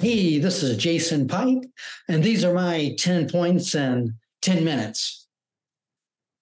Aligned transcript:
Hey, 0.00 0.38
this 0.38 0.62
is 0.62 0.78
Jason 0.78 1.28
Pike, 1.28 1.68
and 2.08 2.24
these 2.24 2.44
are 2.44 2.54
my 2.54 2.94
10 2.98 3.28
points 3.28 3.74
in 3.74 4.14
10 4.40 4.64
minutes. 4.64 5.26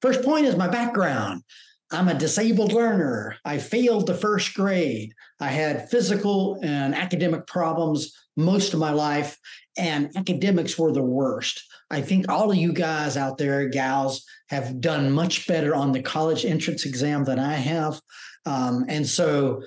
First 0.01 0.23
point 0.23 0.47
is 0.47 0.55
my 0.55 0.69
background. 0.69 1.43
I'm 1.91 2.07
a 2.07 2.15
disabled 2.15 2.73
learner. 2.73 3.35
I 3.45 3.59
failed 3.59 4.07
the 4.07 4.15
first 4.15 4.55
grade. 4.55 5.13
I 5.41 5.49
had 5.49 5.91
physical 5.91 6.61
and 6.63 6.95
academic 6.95 7.49
problems 7.49 8.13
most 8.37 8.75
of 8.75 8.79
my 8.79 8.93
life, 8.93 9.37
and 9.77 10.17
academics 10.17 10.79
were 10.79 10.93
the 10.93 11.03
worst. 11.03 11.65
I 11.91 12.01
think 12.01 12.29
all 12.29 12.51
of 12.51 12.57
you 12.57 12.73
guys 12.73 13.17
out 13.17 13.39
there, 13.39 13.69
gals, 13.69 14.25
have 14.49 14.81
done 14.81 15.13
much 15.13 15.47
better 15.47 15.75
on 15.75 15.93
the 15.93 16.03
college 16.03 16.45
entrance 16.45 16.85
exam 16.85 17.25
than 17.25 17.39
I 17.39 17.55
have. 17.55 18.01
Um, 18.45 18.85
and 18.89 19.07
so 19.07 19.63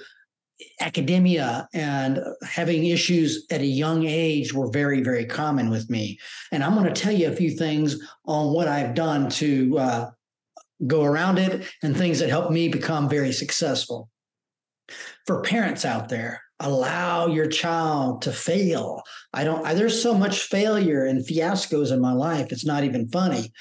academia 0.82 1.68
and 1.74 2.20
having 2.44 2.86
issues 2.86 3.46
at 3.52 3.62
a 3.62 3.66
young 3.66 4.06
age 4.06 4.54
were 4.54 4.70
very, 4.70 5.02
very 5.02 5.26
common 5.26 5.70
with 5.70 5.90
me. 5.90 6.20
And 6.52 6.64
I'm 6.64 6.76
going 6.76 6.92
to 6.94 7.02
tell 7.02 7.14
you 7.14 7.30
a 7.30 7.36
few 7.36 7.52
things 7.52 7.98
on 8.26 8.54
what 8.54 8.68
I've 8.68 8.96
done 8.96 9.30
to 9.32 9.80
uh, 9.80 10.12
go 10.88 11.04
around 11.04 11.38
it 11.38 11.66
and 11.84 11.96
things 11.96 12.20
that 12.20 12.30
helped 12.30 12.52
me 12.52 12.68
become 12.68 13.10
very 13.10 13.32
successful. 13.32 14.10
For 15.26 15.42
parents 15.42 15.86
out 15.86 16.10
there, 16.10 16.42
allow 16.60 17.28
your 17.28 17.48
child 17.48 18.22
to 18.24 18.32
fail. 18.32 19.02
I 19.34 19.44
don't, 19.44 19.66
I, 19.66 19.74
there's 19.74 20.02
so 20.02 20.14
much 20.14 20.42
failure 20.42 21.06
and 21.06 21.26
fiascos 21.26 21.92
in 21.92 22.02
my 22.02 22.14
life, 22.14 22.52
it's 22.52 22.66
not 22.66 22.84
even 22.84 23.10
funny. 23.10 23.52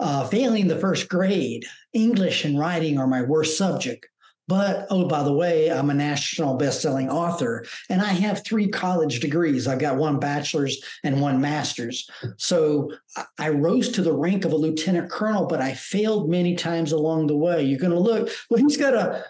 Uh, 0.00 0.26
failing 0.26 0.68
the 0.68 0.78
first 0.78 1.08
grade, 1.08 1.64
English 1.92 2.44
and 2.44 2.58
writing 2.58 2.98
are 2.98 3.06
my 3.06 3.22
worst 3.22 3.58
subject. 3.58 4.06
But 4.48 4.86
oh, 4.90 5.06
by 5.06 5.22
the 5.22 5.32
way, 5.32 5.70
I'm 5.70 5.90
a 5.90 5.94
national 5.94 6.56
best-selling 6.56 7.10
author, 7.10 7.64
and 7.90 8.00
I 8.00 8.08
have 8.08 8.44
three 8.44 8.68
college 8.68 9.20
degrees. 9.20 9.68
I've 9.68 9.78
got 9.78 9.96
one 9.96 10.18
bachelor's 10.18 10.82
and 11.04 11.20
one 11.20 11.40
master's. 11.40 12.08
So 12.38 12.90
I 13.38 13.50
rose 13.50 13.90
to 13.90 14.02
the 14.02 14.12
rank 14.12 14.44
of 14.44 14.52
a 14.52 14.56
lieutenant 14.56 15.10
colonel, 15.10 15.46
but 15.46 15.60
I 15.60 15.74
failed 15.74 16.30
many 16.30 16.54
times 16.56 16.92
along 16.92 17.26
the 17.26 17.36
way. 17.36 17.62
You're 17.62 17.78
going 17.78 17.92
to 17.92 17.98
look. 17.98 18.30
Well, 18.50 18.60
he's 18.60 18.76
got 18.76 18.94
a 18.94 19.24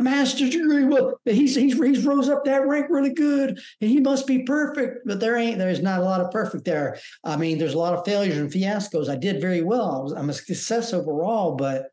master's 0.00 0.50
degree. 0.50 0.84
Well, 0.84 1.20
he's 1.24 1.54
he's 1.54 1.74
he's 1.74 2.04
rose 2.04 2.28
up 2.28 2.44
that 2.44 2.66
rank 2.66 2.86
really 2.88 3.14
good, 3.14 3.60
and 3.80 3.90
he 3.90 4.00
must 4.00 4.26
be 4.26 4.44
perfect. 4.44 5.06
But 5.06 5.20
there 5.20 5.36
ain't. 5.36 5.58
There's 5.58 5.82
not 5.82 6.00
a 6.00 6.04
lot 6.04 6.20
of 6.20 6.30
perfect 6.30 6.64
there. 6.64 6.98
I 7.24 7.36
mean, 7.36 7.58
there's 7.58 7.74
a 7.74 7.78
lot 7.78 7.94
of 7.94 8.04
failures 8.04 8.38
and 8.38 8.50
fiascos. 8.50 9.08
I 9.08 9.16
did 9.16 9.40
very 9.40 9.62
well. 9.62 9.90
I 9.90 10.02
was, 10.02 10.12
I'm 10.12 10.30
a 10.30 10.34
success 10.34 10.92
overall, 10.92 11.56
but 11.56 11.91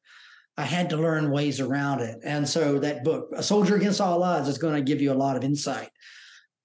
I 0.59 0.63
had 0.63 0.89
to 0.89 0.97
learn 0.97 1.31
ways 1.31 1.61
around 1.61 2.02
it. 2.02 2.19
And 2.21 2.47
so 2.47 2.79
that 2.79 3.05
book, 3.05 3.29
A 3.33 3.41
Soldier 3.41 3.77
Against 3.77 4.02
All 4.02 4.21
Odds, 4.21 4.49
is 4.49 4.57
going 4.57 4.75
to 4.75 4.81
give 4.81 5.02
you 5.02 5.13
a 5.13 5.21
lot 5.23 5.38
of 5.38 5.43
insight. 5.45 5.89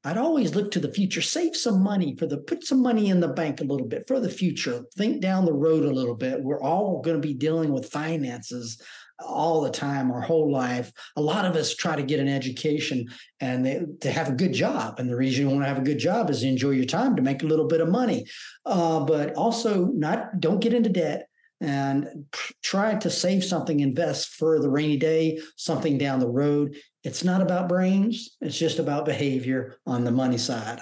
I'd 0.03 0.19
always 0.19 0.57
look 0.57 0.73
to 0.73 0.81
the 0.81 0.93
future, 0.93 1.23
save 1.23 1.55
some 1.55 1.81
money 1.81 2.17
for 2.19 2.27
the, 2.27 2.39
put 2.39 2.65
some 2.65 2.83
money 2.83 3.09
in 3.09 3.21
the 3.21 3.29
bank 3.29 3.61
a 3.61 3.65
little 3.65 3.87
bit 3.87 4.09
for 4.09 4.19
the 4.19 4.29
future, 4.29 4.83
think 4.97 5.23
down 5.23 5.45
the 5.45 5.53
road 5.53 5.85
a 5.85 5.93
little 5.93 6.17
bit. 6.17 6.43
We're 6.43 6.61
all 6.61 7.03
going 7.03 7.23
to 7.23 7.27
be 7.27 7.35
dealing 7.35 7.73
with 7.73 7.89
finances 7.89 8.83
all 9.25 9.61
the 9.61 9.71
time, 9.71 10.11
our 10.11 10.21
whole 10.21 10.51
life. 10.51 10.93
A 11.15 11.23
lot 11.23 11.45
of 11.45 11.55
us 11.55 11.73
try 11.77 11.95
to 11.95 12.03
get 12.03 12.19
an 12.19 12.29
education 12.29 13.07
and 13.39 13.65
they, 13.65 13.81
to 14.01 14.11
have 14.11 14.29
a 14.29 14.33
good 14.33 14.55
job. 14.55 14.99
And 14.99 15.09
the 15.09 15.17
reason 15.17 15.43
you 15.43 15.51
want 15.51 15.63
to 15.63 15.69
have 15.69 15.79
a 15.79 15.83
good 15.83 16.01
job 16.01 16.31
is 16.31 16.43
enjoy 16.43 16.71
your 16.71 16.85
time 16.85 17.15
to 17.15 17.23
make 17.23 17.45
a 17.45 17.47
little 17.47 17.69
bit 17.69 17.81
of 17.81 17.89
money, 17.89 18.27
uh, 18.67 19.05
but 19.05 19.35
also 19.35 19.85
not 19.85 20.41
don't 20.41 20.61
get 20.61 20.75
into 20.75 20.91
debt 20.91 21.29
and 21.65 22.27
try 22.63 22.95
to 22.95 23.11
save 23.11 23.43
something, 23.43 23.81
invest 23.81 24.35
for 24.35 24.61
the 24.61 24.69
rainy 24.69 24.99
day, 24.99 25.41
something 25.57 25.97
down 25.97 26.21
the 26.21 26.29
road. 26.29 26.77
It's 27.03 27.25
not 27.25 27.41
about 27.41 27.69
brains, 27.69 28.37
it's 28.41 28.59
just 28.59 28.79
about 28.79 29.07
behavior 29.07 29.77
on 29.87 30.05
the 30.05 30.11
money 30.11 30.39
side. 30.39 30.81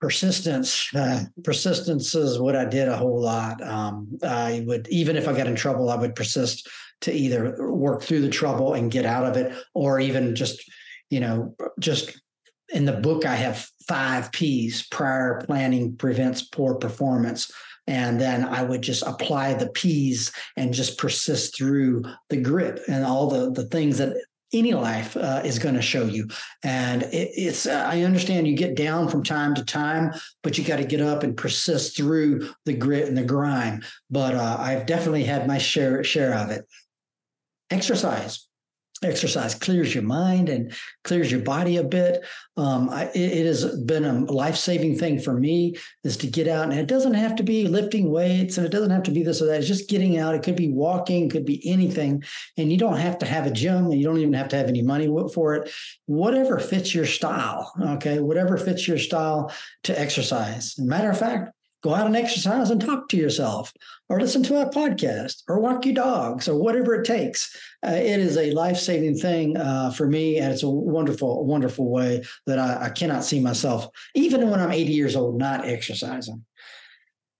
Persistence, 0.00 0.94
uh, 0.94 1.24
persistence 1.42 2.14
is 2.14 2.38
what 2.38 2.54
I 2.54 2.66
did 2.66 2.88
a 2.88 2.96
whole 2.96 3.20
lot. 3.20 3.62
Um, 3.62 4.18
I 4.22 4.62
would, 4.66 4.86
even 4.88 5.16
if 5.16 5.26
I 5.26 5.34
got 5.34 5.46
in 5.46 5.56
trouble, 5.56 5.88
I 5.88 5.96
would 5.96 6.14
persist 6.14 6.68
to 7.02 7.12
either 7.12 7.56
work 7.72 8.02
through 8.02 8.20
the 8.20 8.28
trouble 8.28 8.74
and 8.74 8.90
get 8.90 9.06
out 9.06 9.24
of 9.24 9.36
it, 9.38 9.54
or 9.72 10.00
even 10.00 10.34
just, 10.34 10.62
you 11.08 11.20
know, 11.20 11.56
just 11.80 12.20
in 12.68 12.84
the 12.84 12.92
book, 12.92 13.24
I 13.24 13.36
have 13.36 13.66
five 13.86 14.30
P's 14.32 14.86
prior 14.88 15.40
planning 15.46 15.96
prevents 15.96 16.42
poor 16.42 16.74
performance 16.74 17.50
and 17.86 18.20
then 18.20 18.44
I 18.44 18.62
would 18.62 18.82
just 18.82 19.02
apply 19.02 19.54
the 19.54 19.68
P's 19.68 20.32
and 20.56 20.72
just 20.72 20.98
persist 20.98 21.56
through 21.56 22.04
the 22.28 22.36
grit 22.36 22.80
and 22.88 23.04
all 23.04 23.28
the 23.28 23.50
the 23.50 23.66
things 23.66 23.98
that 23.98 24.16
any 24.52 24.72
life 24.72 25.16
uh, 25.16 25.42
is 25.44 25.58
going 25.58 25.74
to 25.74 25.82
show 25.82 26.04
you. 26.04 26.28
And 26.62 27.02
it, 27.04 27.30
it's, 27.34 27.66
uh, 27.66 27.84
I 27.90 28.02
understand 28.02 28.46
you 28.46 28.56
get 28.56 28.76
down 28.76 29.08
from 29.08 29.24
time 29.24 29.54
to 29.56 29.64
time, 29.64 30.12
but 30.42 30.56
you 30.56 30.64
got 30.64 30.76
to 30.76 30.84
get 30.84 31.00
up 31.00 31.24
and 31.24 31.36
persist 31.36 31.96
through 31.96 32.48
the 32.64 32.74
grit 32.74 33.08
and 33.08 33.18
the 33.18 33.24
grind. 33.24 33.84
But 34.10 34.34
uh, 34.34 34.56
I've 34.58 34.86
definitely 34.86 35.24
had 35.24 35.48
my 35.48 35.58
share, 35.58 36.04
share 36.04 36.34
of 36.34 36.50
it. 36.50 36.66
Exercise 37.70 38.46
exercise 39.04 39.54
clears 39.54 39.94
your 39.94 40.04
mind 40.04 40.48
and 40.48 40.72
clears 41.04 41.30
your 41.30 41.40
body 41.40 41.76
a 41.76 41.84
bit. 41.84 42.24
Um, 42.56 42.88
I, 42.88 43.10
it, 43.14 43.46
has 43.46 43.64
been 43.82 44.04
a 44.04 44.24
life 44.32 44.56
saving 44.56 44.96
thing 44.96 45.20
for 45.20 45.34
me 45.34 45.74
is 46.04 46.16
to 46.18 46.26
get 46.26 46.46
out, 46.46 46.70
and 46.70 46.78
it 46.78 46.86
doesn't 46.86 47.14
have 47.14 47.34
to 47.36 47.42
be 47.42 47.66
lifting 47.66 48.10
weights, 48.10 48.56
and 48.56 48.66
it 48.66 48.70
doesn't 48.70 48.90
have 48.90 49.02
to 49.04 49.10
be 49.10 49.22
this 49.22 49.42
or 49.42 49.46
that. 49.46 49.58
It's 49.58 49.66
just 49.66 49.88
getting 49.88 50.18
out. 50.18 50.34
It 50.34 50.42
could 50.42 50.56
be 50.56 50.70
walking, 50.70 51.28
could 51.28 51.44
be 51.44 51.60
anything, 51.68 52.22
and 52.56 52.70
you 52.70 52.78
don't 52.78 52.98
have 52.98 53.18
to 53.18 53.26
have 53.26 53.46
a 53.46 53.50
gym, 53.50 53.86
and 53.86 53.94
you 53.94 54.04
don't 54.04 54.18
even 54.18 54.34
have 54.34 54.48
to 54.48 54.56
have 54.56 54.68
any 54.68 54.82
money 54.82 55.08
for 55.32 55.54
it. 55.54 55.72
Whatever 56.06 56.58
fits 56.58 56.94
your 56.94 57.06
style, 57.06 57.72
okay, 57.80 58.20
whatever 58.20 58.56
fits 58.56 58.86
your 58.86 58.98
style 58.98 59.52
to 59.84 59.98
exercise. 59.98 60.78
Matter 60.78 61.10
of 61.10 61.18
fact, 61.18 61.53
go 61.84 61.94
out 61.94 62.06
and 62.06 62.16
exercise 62.16 62.70
and 62.70 62.80
talk 62.80 63.08
to 63.10 63.16
yourself 63.16 63.70
or 64.08 64.18
listen 64.18 64.42
to 64.42 64.62
a 64.62 64.70
podcast 64.70 65.42
or 65.48 65.60
walk 65.60 65.84
your 65.84 65.94
dogs 65.94 66.48
or 66.48 66.58
whatever 66.58 66.94
it 66.94 67.04
takes. 67.04 67.54
Uh, 67.86 67.90
it 67.90 68.20
is 68.20 68.38
a 68.38 68.52
life-saving 68.52 69.14
thing 69.14 69.54
uh, 69.58 69.90
for 69.90 70.08
me 70.08 70.38
and 70.38 70.50
it's 70.50 70.62
a 70.62 70.68
wonderful 70.68 71.44
wonderful 71.44 71.90
way 71.90 72.24
that 72.46 72.58
I, 72.58 72.86
I, 72.86 72.88
cannot 72.88 73.22
see 73.22 73.38
myself 73.38 73.88
even 74.14 74.50
when 74.50 74.60
i'm 74.60 74.72
80 74.72 74.92
years 74.92 75.14
old 75.14 75.38
not 75.38 75.66
exercising. 75.66 76.44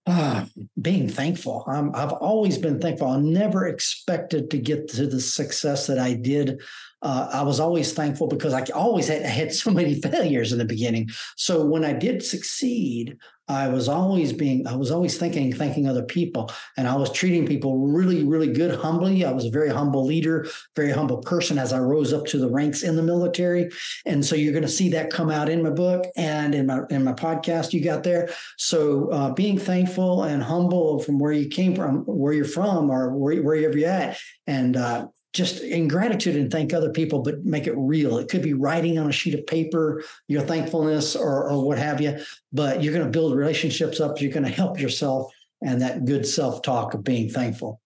Uh, 0.06 0.44
being 0.82 1.08
thankful. 1.08 1.64
I 1.66 1.76
have 1.98 2.12
always 2.12 2.58
been 2.58 2.78
thankful. 2.78 3.08
I 3.08 3.18
never 3.20 3.66
expected 3.66 4.50
to 4.50 4.58
get 4.58 4.88
to 4.88 5.06
the 5.06 5.20
success 5.20 5.86
that 5.86 5.98
i 5.98 6.12
did 6.12 6.60
uh, 7.04 7.28
I 7.32 7.42
was 7.42 7.60
always 7.60 7.92
thankful 7.92 8.26
because 8.26 8.54
I 8.54 8.64
always 8.74 9.08
had, 9.08 9.22
I 9.22 9.28
had 9.28 9.52
so 9.52 9.70
many 9.70 10.00
failures 10.00 10.52
in 10.52 10.58
the 10.58 10.64
beginning. 10.64 11.10
So 11.36 11.64
when 11.64 11.84
I 11.84 11.92
did 11.92 12.24
succeed, 12.24 13.18
I 13.46 13.68
was 13.68 13.90
always 13.90 14.32
being, 14.32 14.66
I 14.66 14.74
was 14.74 14.90
always 14.90 15.18
thinking, 15.18 15.52
thanking 15.52 15.86
other 15.86 16.02
people, 16.02 16.50
and 16.78 16.88
I 16.88 16.96
was 16.96 17.12
treating 17.12 17.46
people 17.46 17.76
really, 17.76 18.24
really 18.24 18.50
good, 18.50 18.74
humbly. 18.74 19.22
I 19.22 19.32
was 19.32 19.44
a 19.44 19.50
very 19.50 19.68
humble 19.68 20.06
leader, 20.06 20.46
very 20.74 20.90
humble 20.90 21.18
person 21.18 21.58
as 21.58 21.70
I 21.70 21.78
rose 21.78 22.14
up 22.14 22.24
to 22.28 22.38
the 22.38 22.48
ranks 22.48 22.82
in 22.82 22.96
the 22.96 23.02
military. 23.02 23.68
And 24.06 24.24
so 24.24 24.34
you're 24.34 24.54
going 24.54 24.62
to 24.62 24.68
see 24.68 24.88
that 24.90 25.10
come 25.10 25.30
out 25.30 25.50
in 25.50 25.62
my 25.62 25.68
book 25.68 26.06
and 26.16 26.54
in 26.54 26.66
my 26.66 26.80
in 26.88 27.04
my 27.04 27.12
podcast 27.12 27.74
you 27.74 27.84
got 27.84 28.02
there. 28.02 28.30
So 28.56 29.10
uh, 29.10 29.34
being 29.34 29.58
thankful 29.58 30.22
and 30.22 30.42
humble 30.42 31.00
from 31.00 31.18
where 31.18 31.32
you 31.32 31.48
came 31.48 31.74
from, 31.74 31.98
where 32.06 32.32
you're 32.32 32.46
from, 32.46 32.88
or 32.88 33.14
where, 33.14 33.42
wherever 33.42 33.76
you're 33.76 33.90
at, 33.90 34.18
and 34.46 34.74
uh, 34.74 35.08
just 35.34 35.60
in 35.60 35.88
gratitude 35.88 36.36
and 36.36 36.50
thank 36.50 36.72
other 36.72 36.90
people, 36.90 37.20
but 37.20 37.44
make 37.44 37.66
it 37.66 37.74
real. 37.76 38.18
It 38.18 38.28
could 38.28 38.42
be 38.42 38.54
writing 38.54 38.98
on 38.98 39.08
a 39.08 39.12
sheet 39.12 39.34
of 39.34 39.46
paper, 39.46 40.04
your 40.28 40.42
thankfulness 40.42 41.16
or, 41.16 41.50
or 41.50 41.66
what 41.66 41.76
have 41.76 42.00
you, 42.00 42.20
but 42.52 42.82
you're 42.82 42.94
going 42.94 43.04
to 43.04 43.10
build 43.10 43.34
relationships 43.34 44.00
up. 44.00 44.20
You're 44.20 44.32
going 44.32 44.46
to 44.46 44.50
help 44.50 44.80
yourself 44.80 45.32
and 45.60 45.82
that 45.82 46.04
good 46.04 46.24
self 46.24 46.62
talk 46.62 46.94
of 46.94 47.02
being 47.02 47.28
thankful. 47.28 47.80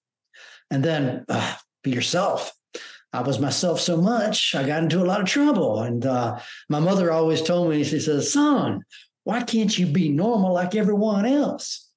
And 0.71 0.85
then 0.85 1.25
uh, 1.29 1.55
be 1.83 1.91
yourself. 1.91 2.53
I 3.15 3.23
was 3.23 3.39
myself 3.39 3.81
so 3.81 3.97
much, 3.97 4.55
I 4.55 4.67
got 4.67 4.83
into 4.83 5.01
a 5.01 5.07
lot 5.07 5.23
of 5.23 5.27
trouble. 5.27 5.81
And 5.81 6.05
uh, 6.05 6.41
my 6.69 6.79
mother 6.79 7.11
always 7.11 7.41
told 7.41 7.71
me, 7.71 7.83
she 7.83 8.01
says, 8.01 8.31
son, 8.31 8.83
why 9.25 9.43
can't 9.43 9.77
you 9.79 9.87
be 9.87 10.11
normal 10.11 10.53
like 10.53 10.75
everyone 10.75 11.25
else? 11.25 11.88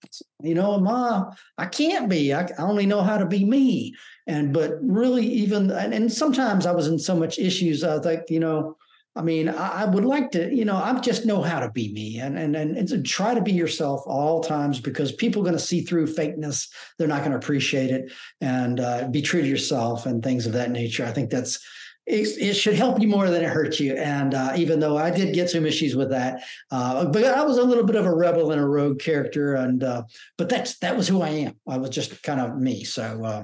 You 0.42 0.56
know, 0.56 0.80
mom, 0.80 1.32
I 1.58 1.66
can't 1.66 2.10
be. 2.10 2.34
I, 2.34 2.44
I 2.58 2.64
only 2.64 2.86
know 2.86 3.02
how 3.02 3.18
to 3.18 3.26
be 3.26 3.46
me. 3.46 3.96
And 4.28 4.54
but 4.54 4.78
really 4.82 5.26
even 5.26 5.72
and, 5.72 5.94
and 5.94 6.12
sometimes 6.12 6.66
i 6.66 6.72
was 6.72 6.88
in 6.88 7.00
so 7.00 7.16
much 7.16 7.40
issues 7.40 7.84
i 7.84 8.00
think 8.00 8.30
you 8.30 8.40
know 8.40 8.78
i 9.16 9.22
mean 9.22 9.50
I, 9.50 9.82
I, 9.82 9.86
would 9.86 10.06
like 10.06 10.32
to 10.32 10.54
you 10.56 10.64
know 10.64 10.76
i 10.76 10.98
just 11.00 11.26
know 11.26 11.42
how 11.42 11.60
to 11.60 11.72
be 11.72 11.92
me. 11.92 12.20
And 12.20 12.38
and 12.38 12.56
and, 12.56 12.78
and 12.78 13.06
try 13.06 13.34
to 13.34 13.42
be 13.42 13.52
yourself 13.52 14.04
all 14.06 14.42
times 14.42 14.80
because 14.80 15.12
people 15.12 15.42
are 15.42 15.46
going 15.46 15.58
to 15.58 15.60
see 15.60 15.82
through 15.82 16.08
fakeness. 16.08 16.70
They're 16.98 17.08
not 17.08 17.22
going 17.22 17.32
to 17.32 17.38
appreciate 17.38 17.90
it. 17.90 18.12
And 18.40 18.80
uh, 18.80 19.08
be 19.08 19.22
true 19.22 19.42
to 19.42 19.48
yourself 19.48 20.06
and 20.06 20.24
things 20.24 20.46
of 20.46 20.54
that 20.54 20.72
nature. 20.72 21.06
I 21.06 21.12
think 21.12 21.30
that's 21.30 21.60
it, 22.06 22.28
it 22.40 22.54
should 22.56 22.74
help 22.74 23.00
you 23.00 23.08
more 23.08 23.30
than 23.30 23.44
it 23.44 23.50
hurts 23.50 23.80
you. 23.80 23.96
And 23.96 24.34
uh, 24.34 24.54
even 24.56 24.80
though 24.80 24.98
I 24.98 25.12
did 25.12 25.36
get 25.36 25.50
some 25.50 25.66
issues 25.66 25.96
with 25.96 26.10
that, 26.10 26.44
uh, 26.72 27.06
but 27.06 27.24
I 27.24 27.44
was 27.44 27.58
a 27.58 27.64
little 27.64 27.84
bit 27.84 27.96
of 27.96 28.06
a 28.06 28.16
rebel 28.16 28.52
and 28.52 28.60
a 28.60 28.66
rogue 28.66 29.00
character. 29.00 29.56
And 29.56 29.84
uh, 29.84 30.04
but 30.38 30.50
that's 30.50 30.80
that 30.80 30.98
was 30.98 31.08
who 31.08 31.22
I 31.22 31.30
am. 31.30 31.54
I 31.68 31.78
was 31.78 31.92
just 31.92 32.22
kind 32.24 32.42
of 32.42 32.58
me. 32.58 32.84
So 32.84 33.24
uh, 33.24 33.44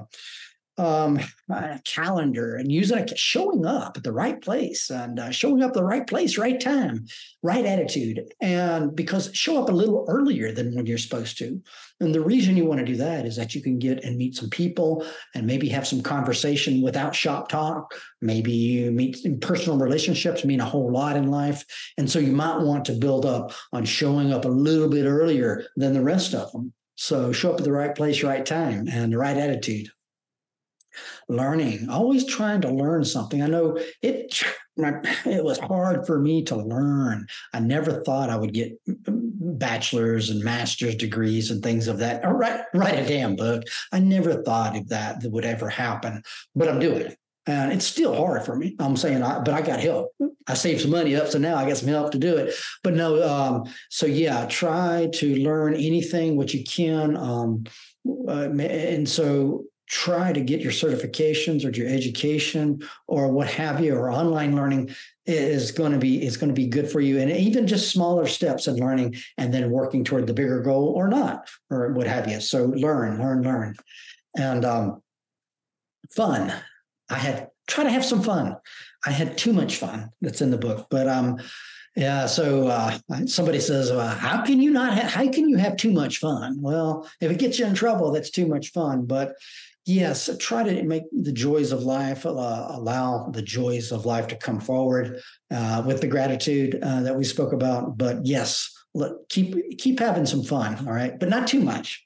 um, 0.78 1.20
a 1.50 1.80
calendar 1.84 2.56
and 2.56 2.70
using 2.70 2.98
a 2.98 3.16
showing 3.16 3.66
up 3.66 3.96
at 3.96 4.04
the 4.04 4.12
right 4.12 4.40
place 4.40 4.90
and 4.90 5.18
uh, 5.18 5.30
showing 5.30 5.62
up 5.62 5.72
the 5.72 5.84
right 5.84 6.06
place, 6.06 6.38
right 6.38 6.60
time, 6.60 7.06
right 7.42 7.64
attitude. 7.64 8.32
And 8.40 8.94
because 8.94 9.30
show 9.34 9.62
up 9.62 9.68
a 9.68 9.72
little 9.72 10.04
earlier 10.08 10.52
than 10.52 10.74
when 10.74 10.86
you're 10.86 10.98
supposed 10.98 11.38
to. 11.38 11.60
And 12.00 12.14
the 12.14 12.20
reason 12.20 12.56
you 12.56 12.64
want 12.64 12.78
to 12.80 12.86
do 12.86 12.96
that 12.96 13.26
is 13.26 13.36
that 13.36 13.54
you 13.54 13.60
can 13.60 13.78
get 13.78 14.04
and 14.04 14.16
meet 14.16 14.36
some 14.36 14.50
people 14.50 15.04
and 15.34 15.46
maybe 15.46 15.68
have 15.68 15.86
some 15.86 16.00
conversation 16.00 16.80
without 16.80 17.14
shop 17.14 17.48
talk. 17.48 17.92
Maybe 18.22 18.52
you 18.52 18.90
meet 18.92 19.24
in 19.24 19.40
personal 19.40 19.78
relationships 19.78 20.44
mean 20.44 20.60
a 20.60 20.64
whole 20.64 20.92
lot 20.92 21.16
in 21.16 21.28
life. 21.28 21.64
And 21.98 22.08
so 22.08 22.18
you 22.18 22.32
might 22.32 22.60
want 22.60 22.84
to 22.86 22.92
build 22.92 23.26
up 23.26 23.52
on 23.72 23.84
showing 23.84 24.32
up 24.32 24.44
a 24.44 24.48
little 24.48 24.88
bit 24.88 25.06
earlier 25.06 25.64
than 25.76 25.92
the 25.92 26.02
rest 26.02 26.34
of 26.34 26.52
them. 26.52 26.72
So 26.94 27.32
show 27.32 27.52
up 27.52 27.58
at 27.58 27.64
the 27.64 27.72
right 27.72 27.94
place, 27.94 28.24
right 28.24 28.44
time, 28.44 28.88
and 28.88 29.12
the 29.12 29.18
right 29.18 29.36
attitude 29.36 29.88
learning, 31.28 31.88
always 31.90 32.24
trying 32.24 32.62
to 32.62 32.70
learn 32.70 33.04
something. 33.04 33.42
I 33.42 33.46
know 33.46 33.78
it 34.02 34.42
it 35.26 35.44
was 35.44 35.58
hard 35.58 36.06
for 36.06 36.18
me 36.18 36.42
to 36.44 36.56
learn. 36.56 37.26
I 37.52 37.60
never 37.60 38.02
thought 38.02 38.30
I 38.30 38.36
would 38.36 38.54
get 38.54 38.78
bachelor's 38.86 40.30
and 40.30 40.42
master's 40.42 40.94
degrees 40.94 41.50
and 41.50 41.62
things 41.62 41.88
of 41.88 41.98
that. 41.98 42.24
Or 42.24 42.36
write, 42.36 42.60
write 42.74 42.98
a 42.98 43.06
damn 43.06 43.36
book. 43.36 43.64
I 43.92 43.98
never 43.98 44.42
thought 44.42 44.76
of 44.76 44.88
that 44.88 45.20
that 45.20 45.30
would 45.32 45.44
ever 45.44 45.68
happen, 45.68 46.22
but 46.54 46.68
I'm 46.68 46.78
doing 46.78 47.02
it. 47.02 47.18
And 47.46 47.72
it's 47.72 47.86
still 47.86 48.14
hard 48.14 48.44
for 48.44 48.56
me. 48.56 48.76
I'm 48.78 48.96
saying, 48.96 49.22
I, 49.22 49.40
but 49.40 49.54
I 49.54 49.62
got 49.62 49.80
help. 49.80 50.12
I 50.46 50.54
saved 50.54 50.82
some 50.82 50.90
money 50.90 51.16
up, 51.16 51.28
so 51.28 51.38
now 51.38 51.56
I 51.56 51.66
got 51.66 51.78
some 51.78 51.88
help 51.88 52.12
to 52.12 52.18
do 52.18 52.36
it. 52.36 52.54
But 52.84 52.94
no, 52.94 53.26
um, 53.26 53.64
so 53.88 54.06
yeah, 54.06 54.46
try 54.46 55.08
to 55.14 55.36
learn 55.36 55.74
anything 55.74 56.36
what 56.36 56.52
you 56.52 56.62
can. 56.62 57.16
Um, 57.16 57.64
uh, 58.28 58.50
and 58.50 59.08
so 59.08 59.64
try 59.88 60.32
to 60.32 60.40
get 60.40 60.60
your 60.60 60.72
certifications 60.72 61.64
or 61.64 61.70
your 61.70 61.88
education 61.88 62.86
or 63.06 63.32
what 63.32 63.48
have 63.48 63.82
you 63.82 63.94
or 63.94 64.10
online 64.10 64.54
learning 64.54 64.94
is 65.24 65.70
going 65.70 65.92
to 65.92 65.98
be 65.98 66.24
is 66.24 66.36
going 66.36 66.48
to 66.48 66.54
be 66.54 66.66
good 66.66 66.90
for 66.90 67.00
you 67.00 67.18
and 67.18 67.30
even 67.30 67.66
just 67.66 67.90
smaller 67.90 68.26
steps 68.26 68.66
in 68.66 68.76
learning 68.76 69.14
and 69.38 69.52
then 69.52 69.70
working 69.70 70.04
toward 70.04 70.26
the 70.26 70.34
bigger 70.34 70.60
goal 70.60 70.92
or 70.96 71.08
not 71.08 71.48
or 71.70 71.92
what 71.92 72.06
have 72.06 72.28
you 72.28 72.40
so 72.40 72.66
learn 72.66 73.18
learn 73.18 73.42
learn 73.42 73.74
and 74.36 74.64
um, 74.64 75.02
fun 76.10 76.52
i 77.10 77.16
had 77.16 77.48
try 77.66 77.82
to 77.84 77.90
have 77.90 78.04
some 78.04 78.22
fun 78.22 78.56
i 79.06 79.10
had 79.10 79.38
too 79.38 79.52
much 79.52 79.76
fun 79.76 80.10
that's 80.20 80.42
in 80.42 80.50
the 80.50 80.58
book 80.58 80.86
but 80.90 81.08
um 81.08 81.38
yeah. 81.96 82.26
So 82.26 82.68
uh, 82.68 82.96
somebody 83.26 83.58
says, 83.58 83.90
"How 83.90 84.44
can 84.44 84.62
you 84.62 84.70
not? 84.70 84.94
Ha- 84.94 85.08
how 85.08 85.28
can 85.32 85.48
you 85.48 85.56
have 85.56 85.76
too 85.76 85.90
much 85.90 86.18
fun?" 86.18 86.62
Well, 86.62 87.10
if 87.20 87.28
it 87.28 87.40
gets 87.40 87.58
you 87.58 87.66
in 87.66 87.74
trouble, 87.74 88.12
that's 88.12 88.30
too 88.30 88.46
much 88.46 88.70
fun. 88.70 89.04
But 89.04 89.34
yes, 89.88 90.28
try 90.38 90.62
to 90.62 90.82
make 90.82 91.04
the 91.12 91.32
joys 91.32 91.72
of 91.72 91.82
life, 91.82 92.26
uh, 92.26 92.30
allow 92.30 93.30
the 93.32 93.42
joys 93.42 93.90
of 93.90 94.04
life 94.04 94.26
to 94.28 94.36
come 94.36 94.60
forward 94.60 95.20
uh, 95.50 95.82
with 95.84 96.00
the 96.02 96.06
gratitude 96.06 96.78
uh, 96.82 97.00
that 97.00 97.16
we 97.16 97.24
spoke 97.24 97.54
about. 97.54 97.96
But 97.96 98.24
yes, 98.24 98.70
let, 98.94 99.12
keep 99.30 99.78
keep 99.78 99.98
having 99.98 100.26
some 100.26 100.44
fun, 100.44 100.86
all 100.86 100.92
right, 100.92 101.18
but 101.18 101.30
not 101.30 101.48
too 101.48 101.60
much. 101.60 102.04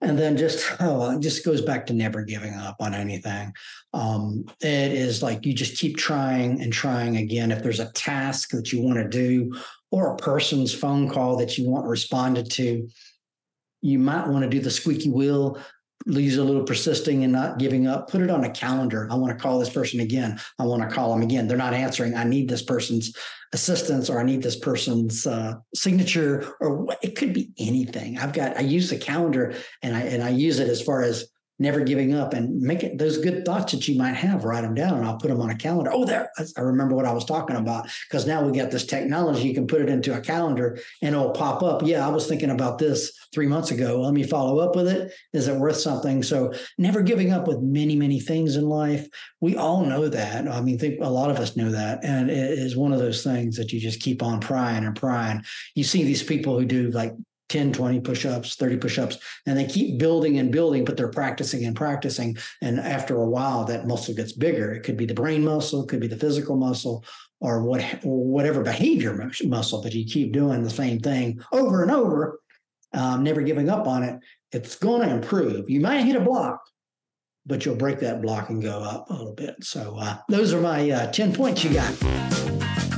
And 0.00 0.18
then 0.18 0.36
just 0.36 0.64
oh, 0.80 1.16
it 1.16 1.20
just 1.20 1.44
goes 1.44 1.60
back 1.60 1.86
to 1.86 1.92
never 1.92 2.22
giving 2.22 2.54
up 2.54 2.76
on 2.78 2.94
anything. 2.94 3.52
Um, 3.92 4.44
it 4.60 4.92
is 4.92 5.20
like 5.20 5.44
you 5.44 5.52
just 5.52 5.78
keep 5.78 5.96
trying 5.96 6.62
and 6.62 6.72
trying 6.72 7.16
again. 7.16 7.50
If 7.50 7.62
there's 7.62 7.80
a 7.80 7.92
task 7.92 8.50
that 8.50 8.72
you 8.72 8.82
want 8.82 8.98
to 8.98 9.08
do, 9.08 9.52
or 9.90 10.14
a 10.14 10.16
person's 10.16 10.72
phone 10.72 11.08
call 11.08 11.36
that 11.38 11.58
you 11.58 11.68
want 11.68 11.86
responded 11.86 12.52
to, 12.52 12.88
you 13.82 13.98
might 13.98 14.28
want 14.28 14.44
to 14.44 14.48
do 14.48 14.60
the 14.60 14.70
squeaky 14.70 15.10
wheel 15.10 15.58
leaves 16.06 16.36
a 16.36 16.44
little 16.44 16.64
persisting 16.64 17.24
and 17.24 17.32
not 17.32 17.58
giving 17.58 17.86
up, 17.86 18.10
put 18.10 18.22
it 18.22 18.30
on 18.30 18.44
a 18.44 18.50
calendar. 18.50 19.06
I 19.10 19.16
want 19.16 19.36
to 19.36 19.42
call 19.42 19.58
this 19.58 19.70
person 19.70 20.00
again. 20.00 20.40
I 20.58 20.64
want 20.64 20.82
to 20.82 20.94
call 20.94 21.12
them 21.12 21.22
again. 21.22 21.46
They're 21.46 21.58
not 21.58 21.74
answering. 21.74 22.14
I 22.14 22.24
need 22.24 22.48
this 22.48 22.62
person's 22.62 23.14
assistance 23.52 24.08
or 24.08 24.18
I 24.18 24.22
need 24.22 24.42
this 24.42 24.56
person's 24.56 25.26
uh, 25.26 25.54
signature 25.74 26.54
or 26.60 26.86
it 27.02 27.16
could 27.16 27.32
be 27.32 27.50
anything. 27.58 28.18
I've 28.18 28.32
got, 28.32 28.56
I 28.56 28.60
use 28.60 28.88
the 28.90 28.96
calendar 28.96 29.54
and 29.82 29.94
I, 29.94 30.00
and 30.02 30.22
I 30.22 30.30
use 30.30 30.58
it 30.58 30.68
as 30.68 30.80
far 30.80 31.02
as 31.02 31.28
never 31.60 31.80
giving 31.80 32.14
up 32.14 32.32
and 32.32 32.60
make 32.60 32.82
it 32.82 32.98
those 32.98 33.18
good 33.18 33.44
thoughts 33.44 33.72
that 33.72 33.86
you 33.86 33.96
might 33.96 34.14
have, 34.14 34.44
write 34.44 34.62
them 34.62 34.74
down 34.74 34.94
and 34.94 35.04
I'll 35.04 35.18
put 35.18 35.28
them 35.28 35.40
on 35.40 35.50
a 35.50 35.56
calendar. 35.56 35.92
Oh, 35.92 36.06
there, 36.06 36.30
I 36.56 36.60
remember 36.60 36.96
what 36.96 37.04
I 37.04 37.12
was 37.12 37.26
talking 37.26 37.56
about 37.56 37.88
because 38.08 38.26
now 38.26 38.42
we 38.42 38.56
got 38.56 38.70
this 38.70 38.86
technology. 38.86 39.46
You 39.46 39.54
can 39.54 39.66
put 39.66 39.82
it 39.82 39.90
into 39.90 40.16
a 40.16 40.20
calendar 40.20 40.78
and 41.02 41.14
it'll 41.14 41.32
pop 41.32 41.62
up. 41.62 41.82
Yeah, 41.84 42.04
I 42.04 42.10
was 42.10 42.26
thinking 42.26 42.50
about 42.50 42.78
this 42.78 43.12
three 43.32 43.46
months 43.46 43.70
ago. 43.70 44.00
Let 44.00 44.14
me 44.14 44.22
follow 44.22 44.58
up 44.58 44.74
with 44.74 44.88
it. 44.88 45.12
Is 45.34 45.48
it 45.48 45.56
worth 45.56 45.76
something? 45.76 46.22
So 46.22 46.52
never 46.78 47.02
giving 47.02 47.30
up 47.30 47.46
with 47.46 47.60
many, 47.60 47.94
many 47.94 48.20
things 48.20 48.56
in 48.56 48.64
life. 48.66 49.06
We 49.40 49.56
all 49.56 49.84
know 49.84 50.08
that. 50.08 50.48
I 50.48 50.62
mean, 50.62 50.78
think 50.78 51.00
a 51.02 51.10
lot 51.10 51.30
of 51.30 51.36
us 51.36 51.56
know 51.56 51.70
that. 51.70 52.02
And 52.02 52.30
it 52.30 52.58
is 52.58 52.74
one 52.74 52.94
of 52.94 52.98
those 52.98 53.22
things 53.22 53.56
that 53.56 53.70
you 53.70 53.80
just 53.80 54.00
keep 54.00 54.22
on 54.22 54.40
prying 54.40 54.84
and 54.84 54.96
prying. 54.96 55.42
You 55.74 55.84
see 55.84 56.04
these 56.04 56.22
people 56.22 56.58
who 56.58 56.64
do 56.64 56.90
like 56.90 57.12
10, 57.50 57.72
20 57.72 58.00
push-ups, 58.00 58.54
30 58.54 58.76
push-ups, 58.78 59.18
and 59.46 59.58
they 59.58 59.66
keep 59.66 59.98
building 59.98 60.38
and 60.38 60.50
building, 60.50 60.84
but 60.84 60.96
they're 60.96 61.08
practicing 61.08 61.64
and 61.66 61.76
practicing. 61.76 62.36
And 62.62 62.80
after 62.80 63.16
a 63.16 63.28
while, 63.28 63.64
that 63.66 63.86
muscle 63.86 64.14
gets 64.14 64.32
bigger. 64.32 64.72
It 64.72 64.82
could 64.82 64.96
be 64.96 65.06
the 65.06 65.14
brain 65.14 65.44
muscle, 65.44 65.82
it 65.82 65.88
could 65.88 66.00
be 66.00 66.06
the 66.06 66.16
physical 66.16 66.56
muscle, 66.56 67.04
or 67.40 67.62
what 67.62 67.82
whatever 68.02 68.62
behavior 68.62 69.30
muscle, 69.44 69.82
but 69.82 69.94
you 69.94 70.04
keep 70.04 70.32
doing 70.32 70.62
the 70.62 70.70
same 70.70 71.00
thing 71.00 71.40
over 71.52 71.82
and 71.82 71.90
over, 71.90 72.40
um, 72.92 73.22
never 73.22 73.42
giving 73.42 73.68
up 73.68 73.86
on 73.86 74.02
it, 74.02 74.18
it's 74.52 74.76
going 74.76 75.02
to 75.02 75.14
improve. 75.14 75.68
You 75.68 75.80
might 75.80 76.04
hit 76.04 76.16
a 76.16 76.20
block, 76.20 76.60
but 77.46 77.64
you'll 77.64 77.76
break 77.76 78.00
that 78.00 78.22
block 78.22 78.50
and 78.50 78.62
go 78.62 78.80
up 78.80 79.08
a 79.10 79.14
little 79.14 79.34
bit. 79.34 79.56
So 79.62 79.96
uh, 79.98 80.18
those 80.28 80.52
are 80.52 80.60
my 80.60 80.90
uh, 80.90 81.10
10 81.10 81.32
points 81.32 81.64
you 81.64 81.72
got. 81.72 82.89